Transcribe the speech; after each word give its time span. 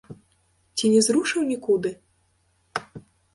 Ці 0.77 0.85
не 0.93 1.01
зрушыў 1.07 1.45
нікуды? 1.51 1.91